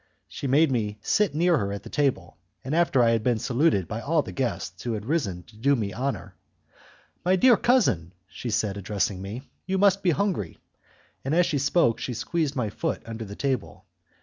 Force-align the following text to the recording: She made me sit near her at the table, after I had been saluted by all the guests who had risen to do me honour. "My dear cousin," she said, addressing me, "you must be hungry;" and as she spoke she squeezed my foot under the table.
She 0.27 0.47
made 0.47 0.71
me 0.71 0.97
sit 1.03 1.35
near 1.35 1.59
her 1.59 1.71
at 1.71 1.83
the 1.83 1.89
table, 1.91 2.39
after 2.65 3.03
I 3.03 3.11
had 3.11 3.21
been 3.21 3.37
saluted 3.37 3.87
by 3.87 4.01
all 4.01 4.23
the 4.23 4.31
guests 4.31 4.81
who 4.81 4.93
had 4.93 5.05
risen 5.05 5.43
to 5.43 5.55
do 5.55 5.75
me 5.75 5.93
honour. 5.93 6.33
"My 7.23 7.35
dear 7.35 7.55
cousin," 7.55 8.11
she 8.27 8.49
said, 8.49 8.77
addressing 8.77 9.21
me, 9.21 9.43
"you 9.67 9.77
must 9.77 10.01
be 10.01 10.09
hungry;" 10.09 10.57
and 11.23 11.35
as 11.35 11.45
she 11.45 11.59
spoke 11.59 11.99
she 11.99 12.15
squeezed 12.15 12.55
my 12.55 12.71
foot 12.71 13.03
under 13.05 13.25
the 13.25 13.35
table. 13.35 13.85